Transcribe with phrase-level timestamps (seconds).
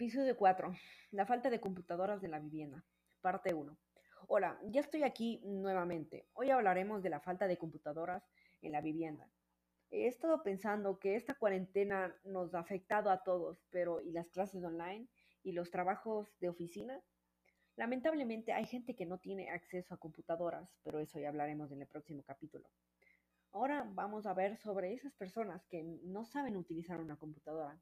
[0.00, 0.72] Episodio 4.
[1.10, 2.82] La falta de computadoras de la vivienda.
[3.20, 3.76] Parte 1.
[4.28, 6.26] Hola, ya estoy aquí nuevamente.
[6.32, 8.26] Hoy hablaremos de la falta de computadoras
[8.62, 9.30] en la vivienda.
[9.90, 14.64] He estado pensando que esta cuarentena nos ha afectado a todos, pero ¿y las clases
[14.64, 15.06] online?
[15.42, 16.98] ¿Y los trabajos de oficina?
[17.76, 21.88] Lamentablemente hay gente que no tiene acceso a computadoras, pero eso ya hablaremos en el
[21.88, 22.66] próximo capítulo.
[23.52, 27.78] Ahora vamos a ver sobre esas personas que no saben utilizar una computadora.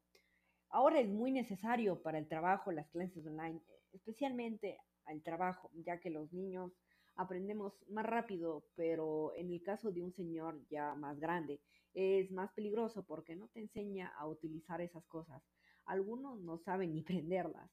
[0.70, 3.60] Ahora es muy necesario para el trabajo las clases online,
[3.92, 6.72] especialmente al trabajo, ya que los niños
[7.16, 11.60] aprendemos más rápido, pero en el caso de un señor ya más grande
[11.94, 15.42] es más peligroso porque no te enseña a utilizar esas cosas.
[15.86, 17.70] Algunos no saben ni prenderlas,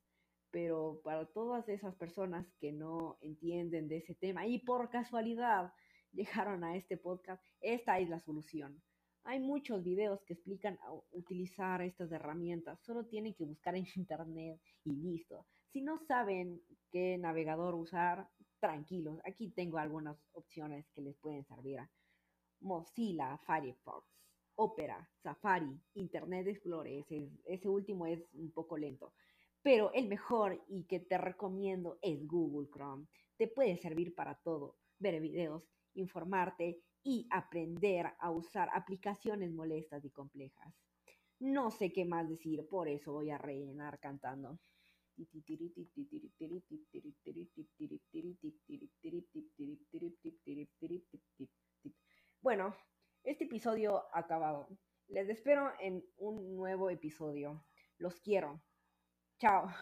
[0.49, 5.73] pero para todas esas personas que no entienden de ese tema y por casualidad
[6.13, 8.81] llegaron a este podcast, esta es la solución.
[9.27, 12.79] Hay muchos videos que explican a utilizar estas herramientas.
[12.83, 15.47] Solo tienen que buscar en internet y listo.
[15.73, 19.19] Si no saben qué navegador usar, tranquilos.
[19.25, 21.79] Aquí tengo algunas opciones que les pueden servir.
[22.61, 24.07] Mozilla, Firefox,
[24.55, 26.99] Opera, Safari, Internet Explorer.
[26.99, 29.13] Ese, ese último es un poco lento.
[29.65, 33.07] Pero el mejor y que te recomiendo es Google Chrome.
[33.35, 34.77] Te puede servir para todo.
[34.99, 40.71] Ver videos, informarte y aprender a usar aplicaciones molestas y complejas.
[41.39, 44.59] No sé qué más decir, por eso voy a rellenar cantando.
[52.39, 52.75] Bueno,
[53.23, 54.67] este episodio acabado.
[55.07, 57.65] Les espero en un nuevo episodio.
[57.97, 58.61] Los quiero.
[59.39, 59.75] Ciao。